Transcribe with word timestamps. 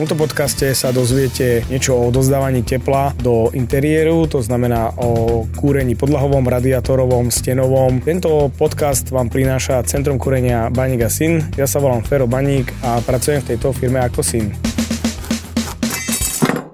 V 0.00 0.08
tomto 0.08 0.24
podcaste 0.24 0.72
sa 0.72 0.96
dozviete 0.96 1.60
niečo 1.68 1.92
o 1.92 2.08
odozdávaní 2.08 2.64
tepla 2.64 3.12
do 3.20 3.52
interiéru, 3.52 4.24
to 4.24 4.40
znamená 4.40 4.96
o 4.96 5.44
kúrení 5.60 5.92
podlahovom, 5.92 6.40
radiátorovom, 6.48 7.28
stenovom. 7.28 8.00
Tento 8.00 8.48
podcast 8.48 9.12
vám 9.12 9.28
prináša 9.28 9.84
Centrum 9.84 10.16
kúrenia 10.16 10.72
Baník 10.72 11.04
a 11.04 11.12
Syn. 11.12 11.52
Ja 11.52 11.68
sa 11.68 11.84
volám 11.84 12.00
Fero 12.00 12.24
Baník 12.24 12.72
a 12.80 13.04
pracujem 13.04 13.44
v 13.44 13.48
tejto 13.52 13.76
firme 13.76 14.00
ako 14.00 14.24
syn. 14.24 14.56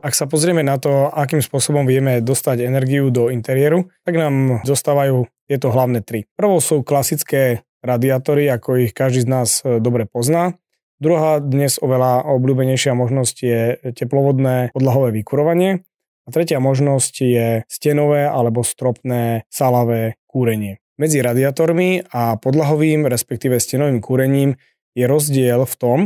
Ak 0.06 0.15
sa 0.15 0.31
pozrieme 0.31 0.62
na 0.62 0.79
to, 0.79 1.11
akým 1.11 1.43
spôsobom 1.43 1.83
vieme 1.83 2.23
dostať 2.23 2.62
energiu 2.62 3.11
do 3.11 3.34
interiéru, 3.34 3.91
tak 4.06 4.23
nám 4.23 4.62
zostávajú 4.62 5.27
tieto 5.51 5.75
hlavné 5.75 5.98
tri. 6.06 6.31
Prvou 6.39 6.62
sú 6.62 6.87
klasické 6.87 7.67
radiátory, 7.83 8.47
ako 8.55 8.87
ich 8.87 8.95
každý 8.95 9.27
z 9.27 9.29
nás 9.31 9.48
e, 9.67 9.83
dobre 9.83 10.06
pozná. 10.06 10.55
Druhá 10.96 11.45
dnes 11.45 11.77
oveľa 11.77 12.24
obľúbenejšia 12.24 12.96
možnosť 12.96 13.36
je 13.45 13.60
teplovodné 13.92 14.73
podlahové 14.73 15.12
vykurovanie. 15.20 15.84
A 16.24 16.28
tretia 16.32 16.56
možnosť 16.56 17.14
je 17.20 17.46
stenové 17.69 18.24
alebo 18.24 18.64
stropné 18.64 19.45
salavé 19.52 20.16
kúrenie. 20.24 20.80
Medzi 20.96 21.20
radiátormi 21.20 22.09
a 22.09 22.41
podlahovým, 22.41 23.05
respektíve 23.05 23.60
stenovým 23.60 24.00
kúrením 24.00 24.56
je 24.96 25.05
rozdiel 25.05 25.69
v 25.69 25.74
tom, 25.77 25.98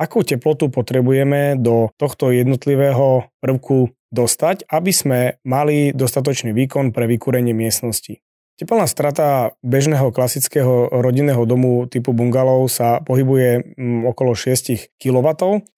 akú 0.00 0.24
teplotu 0.24 0.72
potrebujeme 0.72 1.60
do 1.60 1.92
tohto 2.00 2.32
jednotlivého 2.32 3.28
prvku 3.44 3.92
dostať, 4.08 4.64
aby 4.72 4.92
sme 4.96 5.20
mali 5.44 5.92
dostatočný 5.92 6.56
výkon 6.56 6.96
pre 6.96 7.04
vykúrenie 7.04 7.52
miestnosti. 7.52 8.24
Teplná 8.58 8.90
strata 8.90 9.54
bežného 9.62 10.10
klasického 10.10 10.90
rodinného 10.90 11.46
domu 11.46 11.86
typu 11.86 12.10
bungalov 12.10 12.66
sa 12.66 12.98
pohybuje 13.06 13.78
mm, 13.78 14.02
okolo 14.10 14.34
6 14.34 14.98
kW, 14.98 15.26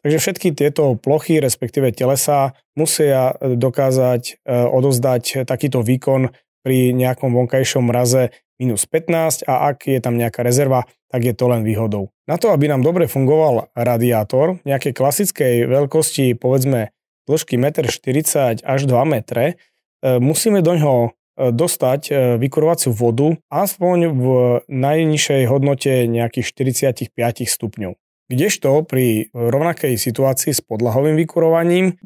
takže 0.00 0.16
všetky 0.16 0.56
tieto 0.56 0.96
plochy, 0.96 1.44
respektíve 1.44 1.92
telesa, 1.92 2.56
musia 2.72 3.36
dokázať 3.36 4.22
e, 4.48 4.56
odozdať 4.64 5.44
takýto 5.44 5.84
výkon 5.84 6.32
pri 6.64 6.96
nejakom 6.96 7.36
vonkajšom 7.36 7.84
mraze 7.84 8.32
minus 8.56 8.88
15 8.88 9.44
a 9.44 9.76
ak 9.76 9.84
je 9.84 10.00
tam 10.00 10.16
nejaká 10.16 10.40
rezerva, 10.40 10.88
tak 11.12 11.28
je 11.28 11.36
to 11.36 11.52
len 11.52 11.60
výhodou. 11.60 12.08
Na 12.24 12.40
to, 12.40 12.48
aby 12.48 12.64
nám 12.64 12.80
dobre 12.80 13.12
fungoval 13.12 13.76
radiátor 13.76 14.56
nejakej 14.64 14.96
klasickej 14.96 15.68
veľkosti, 15.68 16.32
povedzme 16.32 16.96
dĺžky 17.28 17.60
1,40 17.60 18.64
m 18.64 18.72
až 18.72 18.80
2 18.88 19.04
m, 19.04 19.14
e, 19.20 19.52
musíme 20.16 20.64
do 20.64 20.72
ňoho 20.80 21.12
E, 21.12 21.19
dostať 21.48 22.00
e, 22.08 22.12
vykurovaciu 22.36 22.92
vodu 22.92 23.32
aspoň 23.48 23.98
v 24.12 24.24
najnižšej 24.68 25.42
hodnote 25.48 26.04
nejakých 26.04 26.46
45 26.52 27.16
stupňov. 27.48 27.96
Kdežto 28.30 28.86
pri 28.86 29.32
rovnakej 29.34 29.98
situácii 29.98 30.54
s 30.54 30.62
podlahovým 30.62 31.18
vykurovaním 31.18 31.98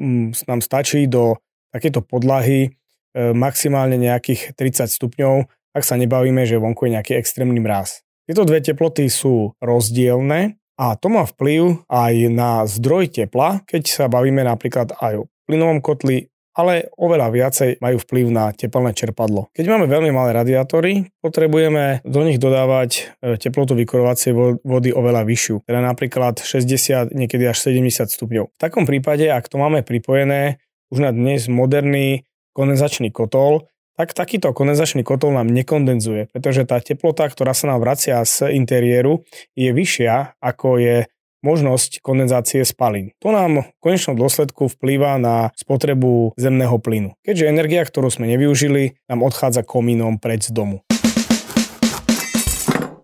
nám 0.49 0.61
stačí 0.65 1.05
do 1.11 1.43
takéto 1.75 2.01
podlahy 2.01 2.71
e, 2.71 3.31
maximálne 3.35 3.99
nejakých 3.99 4.55
30 4.55 4.89
stupňov, 4.89 5.35
ak 5.75 5.83
sa 5.83 5.99
nebavíme, 5.99 6.47
že 6.47 6.63
vonku 6.63 6.87
je 6.87 6.95
nejaký 6.97 7.19
extrémny 7.19 7.59
mráz. 7.59 8.07
Tieto 8.25 8.47
dve 8.49 8.63
teploty 8.63 9.11
sú 9.11 9.53
rozdielne 9.61 10.57
a 10.81 10.97
to 10.97 11.13
má 11.13 11.29
vplyv 11.29 11.85
aj 11.91 12.15
na 12.33 12.65
zdroj 12.65 13.11
tepla, 13.13 13.61
keď 13.69 13.83
sa 13.85 14.05
bavíme 14.09 14.41
napríklad 14.47 14.97
aj 14.97 15.27
o 15.27 15.29
plynovom 15.45 15.85
kotli 15.85 16.33
ale 16.55 16.89
oveľa 16.95 17.29
viacej 17.35 17.71
majú 17.83 17.99
vplyv 17.99 18.27
na 18.31 18.55
teplné 18.55 18.95
čerpadlo. 18.95 19.51
Keď 19.53 19.67
máme 19.67 19.91
veľmi 19.91 20.15
malé 20.15 20.31
radiátory, 20.31 21.11
potrebujeme 21.19 22.01
do 22.07 22.23
nich 22.23 22.39
dodávať 22.39 22.91
e, 23.21 23.35
teplotu 23.37 23.75
vykurovacej 23.75 24.63
vody 24.63 24.91
oveľa 24.95 25.27
vyššiu, 25.27 25.67
teda 25.67 25.81
napríklad 25.83 26.39
60, 26.39 27.11
niekedy 27.11 27.45
až 27.51 27.59
70 27.75 28.07
stupňov. 28.07 28.55
V 28.55 28.59
takom 28.59 28.87
prípade, 28.87 29.27
ak 29.27 29.51
to 29.51 29.59
máme 29.59 29.83
pripojené 29.83 30.63
už 30.95 31.03
na 31.03 31.11
dnes 31.11 31.51
moderný 31.51 32.23
kondenzačný 32.55 33.11
kotol, 33.11 33.67
tak 33.95 34.11
takýto 34.11 34.51
kondenzačný 34.51 35.07
kotol 35.07 35.35
nám 35.35 35.51
nekondenzuje, 35.51 36.31
pretože 36.35 36.67
tá 36.67 36.83
teplota, 36.83 37.31
ktorá 37.31 37.55
sa 37.55 37.71
nám 37.71 37.83
vracia 37.83 38.19
z 38.27 38.55
interiéru, 38.55 39.23
je 39.55 39.71
vyššia 39.71 40.39
ako 40.43 40.83
je 40.83 40.97
možnosť 41.45 42.01
kondenzácie 42.01 42.65
spalín. 42.65 43.13
To 43.21 43.29
nám 43.29 43.69
v 43.69 43.81
konečnom 43.85 44.17
dôsledku 44.17 44.73
vplýva 44.73 45.21
na 45.21 45.53
spotrebu 45.53 46.33
zemného 46.41 46.81
plynu, 46.81 47.13
keďže 47.21 47.53
energia, 47.53 47.85
ktorú 47.85 48.09
sme 48.09 48.33
nevyužili, 48.33 48.97
nám 49.13 49.21
odchádza 49.21 49.61
komínom 49.61 50.17
preč 50.17 50.49
z 50.49 50.57
domu. 50.57 50.81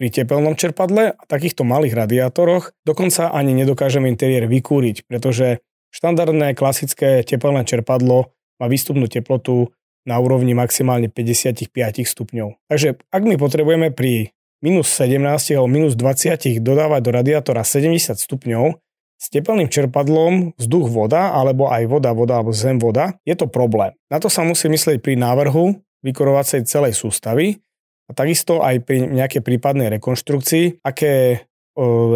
Pri 0.00 0.08
tepelnom 0.08 0.56
čerpadle 0.56 1.12
a 1.12 1.22
takýchto 1.28 1.60
malých 1.60 1.92
radiátoroch 1.92 2.72
dokonca 2.88 3.36
ani 3.36 3.52
nedokážeme 3.52 4.08
interiér 4.08 4.48
vykúriť, 4.48 5.04
pretože 5.04 5.60
štandardné 5.92 6.56
klasické 6.56 7.20
tepelné 7.20 7.68
čerpadlo 7.68 8.32
má 8.56 8.66
výstupnú 8.72 9.12
teplotu 9.12 9.76
na 10.08 10.16
úrovni 10.16 10.56
maximálne 10.56 11.12
55 11.12 11.68
stupňov. 12.08 12.56
Takže 12.72 12.96
ak 13.12 13.22
my 13.28 13.36
potrebujeme 13.36 13.92
pri 13.92 14.32
minus 14.60 14.93
17 14.97 15.56
alebo 15.56 15.69
minus 15.69 15.97
20 15.97 16.60
dodávať 16.60 17.00
do 17.00 17.10
radiátora 17.10 17.65
70 17.65 18.16
stupňov, 18.16 18.76
s 19.21 19.26
teplným 19.28 19.69
čerpadlom 19.69 20.56
vzduch 20.56 20.88
voda, 20.88 21.37
alebo 21.37 21.69
aj 21.69 21.84
voda, 21.84 22.16
voda, 22.16 22.41
alebo 22.41 22.56
zem 22.56 22.81
voda, 22.81 23.21
je 23.28 23.37
to 23.37 23.44
problém. 23.53 23.93
Na 24.09 24.16
to 24.16 24.32
sa 24.32 24.41
musí 24.41 24.72
myslieť 24.72 25.04
pri 25.04 25.21
návrhu 25.21 25.76
vykorovacej 26.00 26.65
celej 26.65 26.97
sústavy 26.97 27.60
a 28.09 28.16
takisto 28.16 28.65
aj 28.65 28.81
pri 28.81 29.04
nejakej 29.12 29.44
prípadnej 29.44 29.93
rekonštrukcii, 29.93 30.81
aké 30.81 31.44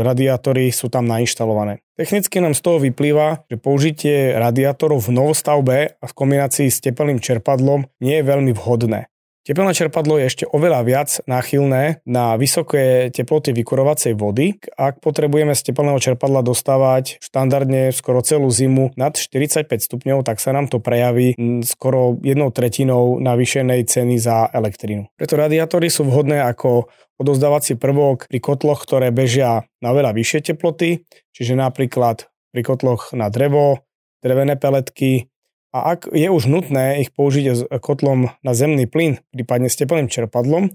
radiátory 0.00 0.72
sú 0.72 0.88
tam 0.88 1.04
nainštalované. 1.04 1.84
Technicky 1.94 2.42
nám 2.42 2.56
z 2.56 2.64
toho 2.64 2.82
vyplýva, 2.82 3.46
že 3.46 3.60
použitie 3.60 4.34
radiátorov 4.34 5.04
v 5.04 5.14
novostavbe 5.14 5.76
a 6.00 6.04
v 6.04 6.16
kombinácii 6.16 6.68
s 6.72 6.82
teplným 6.82 7.22
čerpadlom 7.22 7.86
nie 8.02 8.18
je 8.18 8.24
veľmi 8.26 8.52
vhodné. 8.56 9.12
Tepelné 9.44 9.76
čerpadlo 9.76 10.16
je 10.16 10.24
ešte 10.24 10.44
oveľa 10.48 10.80
viac 10.88 11.20
náchylné 11.28 12.00
na 12.08 12.32
vysoké 12.40 13.12
teploty 13.12 13.52
vykurovacej 13.52 14.16
vody. 14.16 14.56
Ak 14.72 15.04
potrebujeme 15.04 15.52
z 15.52 15.68
tepelného 15.68 16.00
čerpadla 16.00 16.40
dostávať 16.40 17.20
štandardne 17.20 17.92
skoro 17.92 18.24
celú 18.24 18.48
zimu 18.48 18.96
nad 18.96 19.12
45 19.12 19.68
stupňov, 19.68 20.24
tak 20.24 20.40
sa 20.40 20.56
nám 20.56 20.72
to 20.72 20.80
prejaví 20.80 21.36
skoro 21.60 22.16
jednou 22.24 22.48
tretinou 22.56 23.20
navýšenej 23.20 23.84
ceny 23.84 24.16
za 24.16 24.48
elektrínu. 24.48 25.12
Preto 25.12 25.36
radiátory 25.36 25.92
sú 25.92 26.08
vhodné 26.08 26.40
ako 26.40 26.88
odozdávací 27.20 27.76
prvok 27.76 28.32
pri 28.32 28.40
kotloch, 28.40 28.88
ktoré 28.88 29.12
bežia 29.12 29.68
na 29.84 29.92
veľa 29.92 30.16
vyššie 30.16 30.56
teploty, 30.56 31.04
čiže 31.36 31.52
napríklad 31.52 32.32
pri 32.48 32.64
kotloch 32.64 33.12
na 33.12 33.28
drevo, 33.28 33.84
drevené 34.24 34.56
peletky, 34.56 35.28
a 35.74 35.98
ak 35.98 36.14
je 36.14 36.30
už 36.30 36.46
nutné 36.46 37.02
ich 37.02 37.10
použiť 37.10 37.44
s 37.50 37.60
kotlom 37.82 38.30
na 38.46 38.52
zemný 38.54 38.86
plyn, 38.86 39.18
prípadne 39.34 39.66
s 39.66 39.74
teplným 39.74 40.06
čerpadlom, 40.06 40.70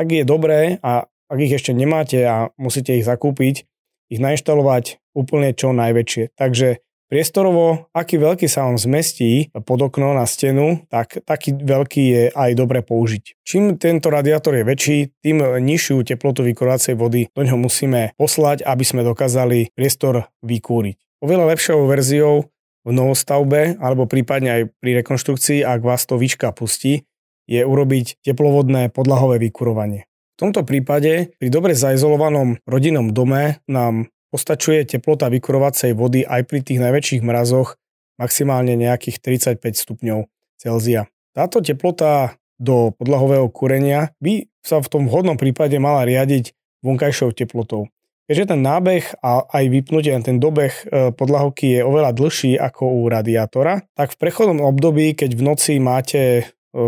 tak 0.00 0.06
je 0.08 0.24
dobré 0.24 0.80
a 0.80 1.04
ak 1.28 1.38
ich 1.44 1.52
ešte 1.52 1.76
nemáte 1.76 2.24
a 2.24 2.48
musíte 2.56 2.96
ich 2.96 3.04
zakúpiť, 3.04 3.68
ich 4.08 4.20
nainštalovať 4.24 5.04
úplne 5.12 5.52
čo 5.52 5.76
najväčšie. 5.76 6.32
Takže 6.32 6.80
priestorovo, 7.12 7.92
aký 7.92 8.16
veľký 8.16 8.48
sa 8.48 8.64
vám 8.64 8.80
zmestí 8.80 9.52
pod 9.52 9.84
okno 9.84 10.16
na 10.16 10.24
stenu, 10.24 10.80
tak 10.88 11.20
taký 11.28 11.52
veľký 11.52 12.04
je 12.08 12.24
aj 12.32 12.50
dobre 12.56 12.80
použiť. 12.80 13.44
Čím 13.44 13.76
tento 13.76 14.08
radiátor 14.08 14.56
je 14.56 14.64
väčší, 14.64 14.98
tým 15.20 15.44
nižšiu 15.44 16.00
teplotu 16.08 16.40
vykurovacej 16.48 16.96
vody 16.96 17.28
do 17.36 17.44
ňoho 17.44 17.60
musíme 17.60 18.16
poslať, 18.16 18.64
aby 18.64 18.84
sme 18.88 19.04
dokázali 19.04 19.76
priestor 19.76 20.32
vykúriť. 20.40 20.96
Oveľa 21.20 21.52
lepšou 21.52 21.84
verziou 21.84 22.48
v 22.88 22.92
novostavbe 22.96 23.76
alebo 23.76 24.08
prípadne 24.08 24.48
aj 24.48 24.62
pri 24.80 25.04
rekonštrukcii, 25.04 25.60
ak 25.60 25.84
vás 25.84 26.08
to 26.08 26.16
výška 26.16 26.56
pustí, 26.56 27.04
je 27.44 27.60
urobiť 27.60 28.24
teplovodné 28.24 28.88
podlahové 28.88 29.36
vykurovanie. 29.44 30.08
V 30.36 30.48
tomto 30.48 30.64
prípade 30.64 31.36
pri 31.36 31.48
dobre 31.52 31.76
zaizolovanom 31.76 32.64
rodinnom 32.64 33.12
dome 33.12 33.60
nám 33.68 34.08
postačuje 34.32 34.84
teplota 34.88 35.28
vykurovacej 35.28 35.92
vody 35.92 36.24
aj 36.24 36.48
pri 36.48 36.60
tých 36.64 36.80
najväčších 36.80 37.22
mrazoch 37.24 37.76
maximálne 38.20 38.76
nejakých 38.76 39.20
35 39.20 39.60
stupňov 39.60 40.28
Celzia. 40.60 41.08
Táto 41.32 41.62
teplota 41.62 42.36
do 42.58 42.90
podlahového 42.98 43.46
kúrenia 43.48 44.10
by 44.18 44.50
sa 44.60 44.82
v 44.82 44.90
tom 44.90 45.02
vhodnom 45.06 45.38
prípade 45.38 45.78
mala 45.78 46.02
riadiť 46.02 46.52
vonkajšou 46.82 47.32
teplotou. 47.34 47.88
Keďže 48.28 48.44
ten 48.52 48.60
nábeh 48.60 49.04
a 49.24 49.48
aj 49.48 49.64
vypnutie, 49.72 50.12
ten 50.20 50.36
dobeh 50.36 50.72
e, 50.84 51.16
podlahovky 51.16 51.80
je 51.80 51.80
oveľa 51.80 52.12
dlhší 52.12 52.60
ako 52.60 52.84
u 53.00 53.08
radiátora, 53.08 53.88
tak 53.96 54.12
v 54.12 54.20
prechodnom 54.20 54.68
období, 54.68 55.16
keď 55.16 55.32
v 55.32 55.42
noci 55.48 55.72
máte 55.80 56.20
e, 56.20 56.42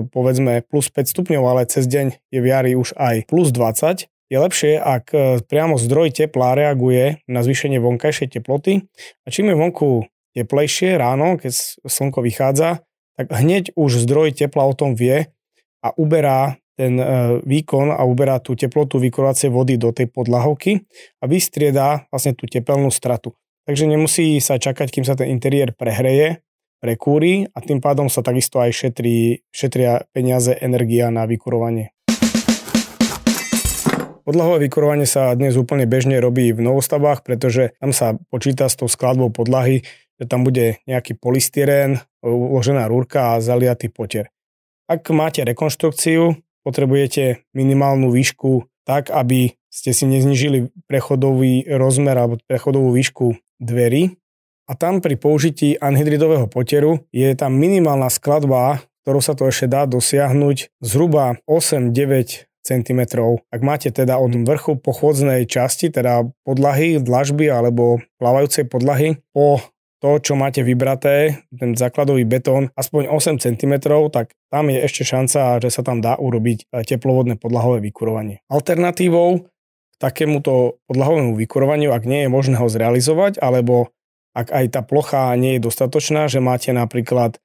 povedzme 0.04 0.60
plus 0.68 0.92
5 0.92 1.08
stupňov, 1.08 1.42
ale 1.48 1.64
cez 1.64 1.88
deň 1.88 2.28
je 2.28 2.38
v 2.44 2.46
jari 2.46 2.76
už 2.76 2.92
aj 2.92 3.24
plus 3.24 3.56
20, 3.56 4.04
je 4.30 4.36
lepšie, 4.36 4.76
ak 4.76 5.04
e, 5.16 5.40
priamo 5.40 5.80
zdroj 5.80 6.12
tepla 6.12 6.52
reaguje 6.52 7.24
na 7.24 7.40
zvýšenie 7.40 7.80
vonkajšej 7.80 8.36
teploty. 8.36 8.84
A 9.24 9.32
čím 9.32 9.48
je 9.48 9.56
vonku 9.56 10.04
teplejšie 10.36 11.00
ráno, 11.00 11.40
keď 11.40 11.56
slnko 11.88 12.20
vychádza, 12.20 12.84
tak 13.16 13.32
hneď 13.32 13.72
už 13.80 13.96
zdroj 14.04 14.36
tepla 14.36 14.68
o 14.68 14.76
tom 14.76 14.92
vie 14.92 15.32
a 15.80 15.88
uberá 15.96 16.59
ten 16.80 16.96
e, 16.96 17.04
výkon 17.44 17.92
a 17.92 18.00
uberá 18.08 18.40
tú 18.40 18.56
teplotu 18.56 18.96
vykurovacej 18.96 19.52
vody 19.52 19.76
do 19.76 19.92
tej 19.92 20.08
podlahovky 20.08 20.80
a 21.20 21.28
vystriedá 21.28 22.08
vlastne 22.08 22.32
tú 22.32 22.48
tepelnú 22.48 22.88
stratu. 22.88 23.36
takže 23.68 23.84
nemusí 23.84 24.40
sa 24.40 24.56
čakať, 24.56 24.88
kým 24.88 25.04
sa 25.04 25.12
ten 25.14 25.28
interiér 25.28 25.76
prehreje, 25.76 26.40
prekúri 26.80 27.44
a 27.52 27.60
tým 27.60 27.84
pádom 27.84 28.08
sa 28.08 28.24
takisto 28.24 28.56
aj 28.58 28.72
šetrí, 28.72 29.44
šetria 29.52 30.08
peniaze, 30.16 30.56
energia 30.56 31.12
na 31.12 31.28
vykurovanie. 31.28 31.92
Podlahové 34.24 34.66
vykurovanie 34.66 35.04
sa 35.04 35.36
dnes 35.36 35.60
úplne 35.60 35.84
bežne 35.84 36.16
robí 36.16 36.50
v 36.56 36.64
novostavách, 36.64 37.22
pretože 37.22 37.76
tam 37.76 37.92
sa 37.92 38.16
počíta 38.32 38.66
s 38.66 38.80
tou 38.80 38.88
skladbou 38.88 39.28
podlahy, 39.28 39.84
že 40.16 40.24
tam 40.24 40.42
bude 40.42 40.80
nejaký 40.88 41.14
polystyrén, 41.20 42.00
uložená 42.24 42.88
rúrka 42.88 43.36
a 43.36 43.42
zaliatý 43.44 43.92
potier. 43.92 44.32
Ak 44.90 45.06
máte 45.14 45.46
rekonštrukciu, 45.46 46.34
potrebujete 46.62 47.44
minimálnu 47.54 48.10
výšku 48.12 48.68
tak, 48.84 49.12
aby 49.12 49.54
ste 49.70 49.94
si 49.94 50.04
neznižili 50.10 50.74
prechodový 50.90 51.68
rozmer 51.70 52.16
alebo 52.18 52.42
prechodovú 52.44 52.90
výšku 52.90 53.38
dverí. 53.62 54.18
A 54.70 54.78
tam 54.78 55.02
pri 55.02 55.18
použití 55.18 55.78
anhydridového 55.78 56.46
poteru 56.46 57.06
je 57.10 57.26
tam 57.34 57.58
minimálna 57.58 58.06
skladba, 58.10 58.82
ktorou 59.02 59.22
sa 59.22 59.34
to 59.34 59.50
ešte 59.50 59.66
dá 59.66 59.86
dosiahnuť 59.86 60.78
zhruba 60.82 61.38
8-9 61.46 62.50
cm. 62.60 63.00
Ak 63.50 63.60
máte 63.64 63.88
teda 63.90 64.20
od 64.20 64.36
vrchu 64.46 64.78
pochôdznej 64.78 65.48
časti, 65.50 65.90
teda 65.90 66.28
podlahy, 66.44 67.00
dlažby 67.00 67.50
alebo 67.50 68.04
plávajúcej 68.20 68.68
podlahy 68.68 69.18
po 69.34 69.64
to, 70.00 70.16
čo 70.16 70.32
máte 70.32 70.64
vybraté, 70.64 71.44
ten 71.52 71.76
základový 71.76 72.24
betón, 72.24 72.72
aspoň 72.72 73.12
8 73.12 73.36
cm, 73.36 73.74
tak 74.08 74.32
tam 74.48 74.72
je 74.72 74.80
ešte 74.80 75.04
šanca, 75.04 75.60
že 75.60 75.68
sa 75.68 75.84
tam 75.84 76.00
dá 76.00 76.16
urobiť 76.16 76.72
e, 76.72 76.84
teplovodné 76.88 77.36
podlahové 77.36 77.84
vykurovanie. 77.84 78.40
Alternatívou 78.48 79.44
k 79.44 79.94
takémuto 80.00 80.80
podlahovému 80.88 81.36
vykurovaniu, 81.36 81.92
ak 81.92 82.08
nie 82.08 82.24
je 82.24 82.32
možné 82.32 82.56
ho 82.56 82.66
zrealizovať, 82.72 83.44
alebo 83.44 83.92
ak 84.32 84.48
aj 84.48 84.64
tá 84.72 84.80
plocha 84.80 85.36
nie 85.36 85.60
je 85.60 85.68
dostatočná, 85.68 86.32
že 86.32 86.40
máte 86.40 86.72
napríklad 86.72 87.36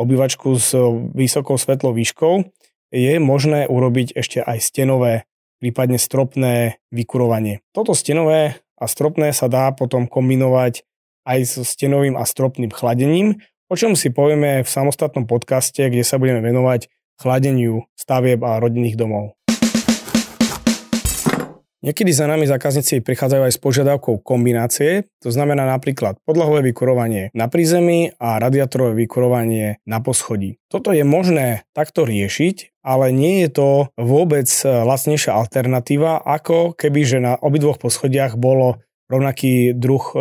obývačku 0.00 0.56
s 0.56 0.72
vysokou 1.12 1.60
svetlou 1.60 1.92
výškou, 1.92 2.48
je 2.88 3.14
možné 3.20 3.68
urobiť 3.68 4.16
ešte 4.16 4.40
aj 4.40 4.58
stenové, 4.64 5.28
prípadne 5.60 6.00
stropné 6.00 6.80
vykurovanie. 6.88 7.60
Toto 7.76 7.92
stenové 7.92 8.56
a 8.78 8.84
stropné 8.86 9.34
sa 9.36 9.50
dá 9.50 9.68
potom 9.74 10.08
kombinovať 10.08 10.88
aj 11.28 11.44
so 11.44 11.62
stenovým 11.68 12.16
a 12.16 12.24
stropným 12.24 12.72
chladením, 12.72 13.36
o 13.68 13.76
čom 13.76 13.92
si 13.92 14.08
povieme 14.08 14.64
v 14.64 14.68
samostatnom 14.68 15.28
podcaste, 15.28 15.84
kde 15.84 16.00
sa 16.00 16.16
budeme 16.16 16.40
venovať 16.40 16.88
chladeniu 17.20 17.84
stavieb 17.92 18.40
a 18.40 18.56
rodinných 18.56 18.96
domov. 18.96 19.36
Niekedy 21.78 22.10
za 22.10 22.26
nami 22.26 22.42
zákazníci 22.42 23.06
prichádzajú 23.06 23.42
aj 23.46 23.54
s 23.54 23.62
požiadavkou 23.62 24.18
kombinácie, 24.18 25.06
to 25.22 25.30
znamená 25.30 25.62
napríklad 25.62 26.18
podlahové 26.26 26.74
vykurovanie 26.74 27.30
na 27.38 27.46
prízemí 27.46 28.18
a 28.18 28.42
radiatorové 28.42 29.06
vykurovanie 29.06 29.78
na 29.86 30.02
poschodí. 30.02 30.58
Toto 30.66 30.90
je 30.90 31.06
možné 31.06 31.62
takto 31.78 32.02
riešiť, 32.02 32.82
ale 32.82 33.14
nie 33.14 33.46
je 33.46 33.62
to 33.62 33.68
vôbec 33.94 34.50
lacnejšia 34.66 35.30
alternatíva, 35.30 36.18
ako 36.18 36.74
keby 36.74 37.00
že 37.06 37.22
na 37.22 37.38
obidvoch 37.38 37.78
poschodiach 37.78 38.34
bolo 38.34 38.82
rovnaký 39.08 39.72
druh 39.72 40.04
e, 40.12 40.16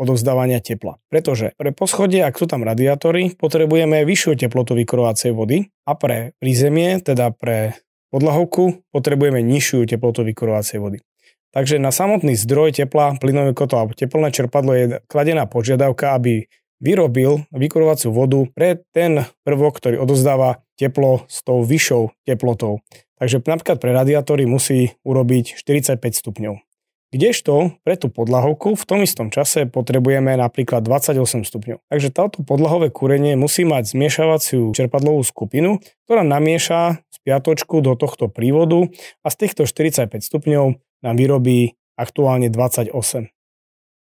odovzdávania 0.00 0.64
tepla. 0.64 0.96
Pretože 1.12 1.52
pre 1.60 1.70
poschodie, 1.76 2.24
ak 2.24 2.40
sú 2.40 2.48
tam 2.48 2.64
radiátory, 2.64 3.36
potrebujeme 3.36 4.02
vyššiu 4.02 4.40
teplotu 4.40 4.72
vykurovacej 4.74 5.36
vody 5.36 5.68
a 5.84 5.92
pre 5.94 6.32
prízemie, 6.40 6.98
teda 7.04 7.30
pre 7.36 7.76
podlahovku, 8.10 8.90
potrebujeme 8.90 9.44
nižšiu 9.44 9.86
teplotu 9.86 10.26
vykurovacej 10.26 10.80
vody. 10.80 10.98
Takže 11.50 11.82
na 11.82 11.90
samotný 11.90 12.38
zdroj 12.38 12.78
tepla, 12.78 13.18
plynový 13.18 13.52
kotol 13.54 13.86
alebo 13.86 13.94
teplné 13.94 14.30
čerpadlo 14.30 14.72
je 14.74 14.84
kladená 15.10 15.50
požiadavka, 15.50 16.14
aby 16.14 16.46
vyrobil 16.80 17.44
vykurovaciu 17.52 18.14
vodu 18.14 18.40
pre 18.54 18.80
ten 18.94 19.26
prvok, 19.44 19.76
ktorý 19.82 20.00
odozdáva 20.00 20.64
teplo 20.80 21.26
s 21.28 21.44
tou 21.44 21.60
vyššou 21.60 22.14
teplotou. 22.24 22.80
Takže 23.20 23.44
napríklad 23.44 23.76
pre 23.82 23.92
radiátory 23.92 24.48
musí 24.48 24.96
urobiť 25.04 25.60
45 25.60 26.00
stupňov. 26.00 26.69
Kdežto 27.10 27.74
pre 27.82 27.98
tú 27.98 28.06
podlahovku 28.06 28.78
v 28.78 28.84
tom 28.86 29.02
istom 29.02 29.34
čase 29.34 29.66
potrebujeme 29.66 30.38
napríklad 30.38 30.86
28 30.86 31.42
stupňov. 31.42 31.82
Takže 31.90 32.08
táto 32.14 32.46
podlahové 32.46 32.94
kúrenie 32.94 33.34
musí 33.34 33.66
mať 33.66 33.98
zmiešavaciu 33.98 34.70
čerpadlovú 34.70 35.26
skupinu, 35.26 35.82
ktorá 36.06 36.22
namieša 36.22 37.02
spiatočku 37.10 37.82
do 37.82 37.98
tohto 37.98 38.30
prívodu 38.30 38.86
a 39.26 39.28
z 39.28 39.36
týchto 39.42 39.66
45 39.66 40.22
stupňov 40.22 40.78
nám 41.02 41.14
vyrobí 41.18 41.74
aktuálne 41.98 42.46
28. 42.46 42.94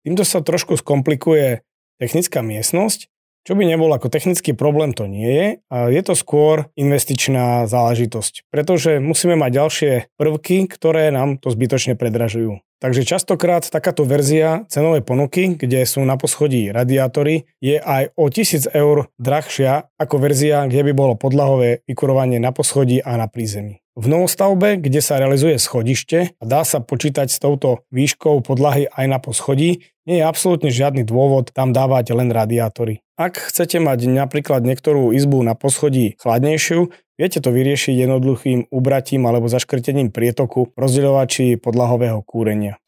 Týmto 0.03 0.23
sa 0.27 0.43
trošku 0.43 0.75
skomplikuje 0.75 1.63
technická 2.03 2.43
miestnosť, 2.43 3.07
čo 3.47 3.55
by 3.55 3.63
nebol 3.63 3.89
ako 3.95 4.11
technický 4.11 4.53
problém, 4.59 4.91
to 4.91 5.07
nie 5.07 5.31
je. 5.31 5.47
A 5.71 5.89
je 5.89 6.03
to 6.03 6.19
skôr 6.19 6.69
investičná 6.75 7.65
záležitosť, 7.71 8.51
pretože 8.51 8.99
musíme 8.99 9.39
mať 9.39 9.51
ďalšie 9.55 9.93
prvky, 10.19 10.67
ktoré 10.67 11.15
nám 11.15 11.39
to 11.39 11.55
zbytočne 11.55 11.95
predražujú. 11.95 12.59
Takže 12.79 13.03
častokrát 13.03 13.67
takáto 13.67 14.07
verzia 14.07 14.63
cenovej 14.71 15.03
ponuky, 15.03 15.59
kde 15.59 15.83
sú 15.83 16.07
na 16.07 16.15
poschodí 16.15 16.71
radiátory, 16.71 17.51
je 17.59 17.75
aj 17.75 18.15
o 18.15 18.31
1000 18.31 18.71
eur 18.71 19.11
drahšia 19.19 19.91
ako 19.99 20.17
verzia, 20.23 20.63
kde 20.71 20.87
by 20.87 20.93
bolo 20.95 21.19
podlahové 21.19 21.83
vykurovanie 21.91 22.39
na 22.39 22.55
poschodí 22.55 23.03
a 23.03 23.19
na 23.19 23.27
prízemí. 23.27 23.83
V 23.99 24.07
novostavbe, 24.07 24.79
kde 24.79 25.03
sa 25.03 25.19
realizuje 25.19 25.59
schodište 25.59 26.39
a 26.39 26.45
dá 26.47 26.63
sa 26.63 26.79
počítať 26.79 27.27
s 27.27 27.43
touto 27.43 27.83
výškou 27.91 28.47
podlahy 28.47 28.87
aj 28.95 29.07
na 29.11 29.19
poschodí, 29.19 29.91
nie 30.07 30.23
je 30.23 30.25
absolútne 30.25 30.71
žiadny 30.71 31.03
dôvod 31.03 31.51
tam 31.51 31.75
dávať 31.75 32.15
len 32.15 32.31
radiátory. 32.31 33.03
Ak 33.19 33.51
chcete 33.51 33.83
mať 33.83 34.07
napríklad 34.07 34.63
niektorú 34.63 35.11
izbu 35.11 35.43
na 35.43 35.59
poschodí 35.59 36.15
chladnejšiu, 36.23 36.95
viete 37.19 37.43
to 37.43 37.51
vyriešiť 37.51 37.99
jednoduchým 37.99 38.71
ubratím 38.71 39.27
alebo 39.27 39.51
zaškrtením 39.51 40.15
prietoku 40.15 40.71
rozdeľovači 40.79 41.59
podlahového 41.59 42.23
kúrenia. 42.23 42.79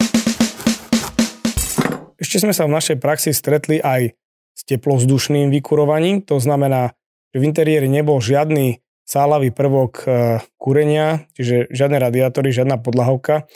Ešte 2.16 2.46
sme 2.46 2.54
sa 2.54 2.70
v 2.70 2.74
našej 2.78 2.96
praxi 3.02 3.34
stretli 3.34 3.82
aj 3.82 4.14
s 4.54 4.62
teplovzdušným 4.70 5.50
vykurovaním, 5.50 6.22
to 6.22 6.38
znamená, 6.38 6.94
že 7.34 7.42
v 7.42 7.46
interiéri 7.48 7.88
nebol 7.90 8.22
žiadny 8.22 8.78
sálavý 9.02 9.50
prvok 9.50 9.92
e, 10.04 10.38
kúrenia, 10.54 11.26
čiže 11.34 11.66
žiadne 11.74 11.98
radiátory, 11.98 12.54
žiadna 12.54 12.78
podlahovka 12.78 13.50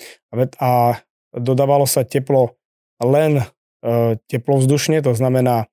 a 0.59 0.99
dodávalo 1.31 1.87
sa 1.87 2.02
teplo 2.02 2.59
len 2.99 3.38
e, 3.38 4.19
teplovzdušne, 4.26 4.99
to 5.04 5.14
znamená 5.14 5.71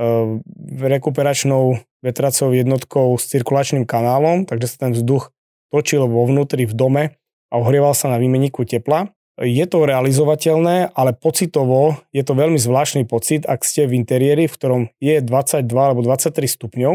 e, 0.00 0.40
rekuperačnou 0.80 1.76
vetracou 2.00 2.52
jednotkou 2.52 3.16
s 3.16 3.28
cirkulačným 3.28 3.84
kanálom, 3.84 4.48
takže 4.48 4.76
sa 4.76 4.88
ten 4.88 4.92
vzduch 4.96 5.32
točil 5.70 6.04
vo 6.08 6.26
vnútri 6.26 6.66
v 6.66 6.74
dome 6.74 7.04
a 7.50 7.54
ohrieval 7.56 7.94
sa 7.94 8.10
na 8.10 8.18
výmeníku 8.18 8.66
tepla. 8.66 9.12
Je 9.40 9.64
to 9.64 9.88
realizovateľné, 9.88 10.92
ale 10.92 11.16
pocitovo 11.16 11.96
je 12.12 12.20
to 12.20 12.36
veľmi 12.36 12.60
zvláštny 12.60 13.08
pocit, 13.08 13.48
ak 13.48 13.64
ste 13.64 13.88
v 13.88 13.96
interiéri, 13.96 14.44
v 14.44 14.52
ktorom 14.52 14.82
je 15.00 15.16
22 15.24 15.64
alebo 15.64 16.04
23 16.04 16.44
stupňov 16.44 16.92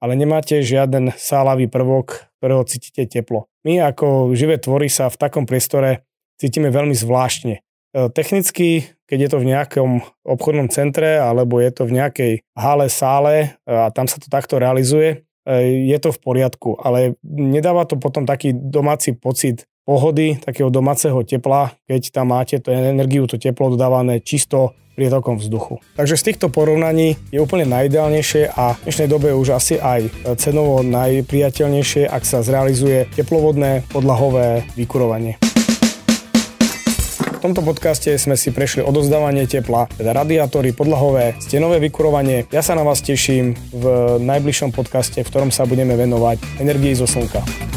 ale 0.00 0.12
nemáte 0.16 0.60
žiaden 0.60 1.12
sálavý 1.16 1.68
prvok, 1.72 2.28
ktorého 2.40 2.62
cítite 2.68 3.08
teplo. 3.08 3.48
My 3.64 3.80
ako 3.82 4.36
živé 4.36 4.60
tvory 4.60 4.92
sa 4.92 5.08
v 5.08 5.18
takom 5.18 5.48
priestore 5.48 6.04
cítime 6.36 6.68
veľmi 6.68 6.92
zvláštne. 6.92 7.54
E, 7.56 7.60
technicky, 8.12 8.92
keď 9.06 9.18
je 9.26 9.30
to 9.30 9.38
v 9.42 9.48
nejakom 9.54 9.90
obchodnom 10.26 10.68
centre 10.68 11.18
alebo 11.18 11.62
je 11.62 11.70
to 11.70 11.82
v 11.86 11.96
nejakej 12.02 12.32
hale, 12.58 12.86
sále 12.90 13.34
e, 13.38 13.48
a 13.70 13.88
tam 13.94 14.10
sa 14.10 14.18
to 14.18 14.26
takto 14.26 14.58
realizuje, 14.58 15.26
e, 15.46 15.86
je 15.86 15.98
to 16.02 16.10
v 16.10 16.18
poriadku, 16.20 16.78
ale 16.82 17.14
nedáva 17.24 17.86
to 17.86 17.96
potom 17.96 18.26
taký 18.26 18.52
domáci 18.52 19.14
pocit 19.14 19.64
pohody, 19.86 20.34
takého 20.42 20.66
domáceho 20.66 21.22
tepla, 21.22 21.70
keď 21.86 22.10
tam 22.10 22.34
máte 22.34 22.58
tú 22.58 22.74
energiu, 22.74 23.30
to 23.30 23.38
teplo 23.38 23.70
dodávané 23.70 24.18
čisto 24.18 24.74
prietokom 24.98 25.38
vzduchu. 25.38 25.78
Takže 25.94 26.16
z 26.16 26.26
týchto 26.32 26.46
porovnaní 26.48 27.20
je 27.28 27.38
úplne 27.38 27.68
najideálnejšie 27.68 28.50
a 28.50 28.74
v 28.74 28.82
dnešnej 28.88 29.08
dobe 29.12 29.30
už 29.36 29.54
asi 29.54 29.76
aj 29.76 30.08
cenovo 30.40 30.80
najpriateľnejšie, 30.80 32.08
ak 32.08 32.24
sa 32.24 32.40
zrealizuje 32.40 33.06
teplovodné 33.12 33.84
podlahové 33.92 34.64
vykurovanie. 34.74 35.36
V 37.36 37.44
tomto 37.44 37.60
podcaste 37.60 38.16
sme 38.16 38.32
si 38.32 38.48
prešli 38.48 38.80
odozdávanie 38.80 39.44
tepla, 39.44 39.92
teda 39.92 40.16
radiátory, 40.16 40.72
podlahové, 40.72 41.36
stenové 41.36 41.76
vykurovanie. 41.84 42.48
Ja 42.48 42.64
sa 42.64 42.72
na 42.72 42.80
vás 42.80 43.04
teším 43.04 43.52
v 43.76 43.84
najbližšom 44.24 44.72
podcaste, 44.72 45.20
v 45.20 45.28
ktorom 45.28 45.52
sa 45.52 45.68
budeme 45.68 46.00
venovať 46.00 46.40
energii 46.64 46.96
zo 46.96 47.04
slnka. 47.04 47.75